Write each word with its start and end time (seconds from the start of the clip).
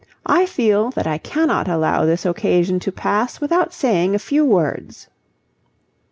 I 0.25 0.47
feel 0.47 0.89
that 0.95 1.05
I 1.05 1.19
cannot 1.19 1.67
allow 1.67 2.05
this 2.05 2.25
occasion 2.25 2.79
to 2.79 2.91
pass 2.91 3.39
without 3.39 3.71
saying 3.71 4.15
a 4.15 4.17
few 4.17 4.43
words." 4.43 5.09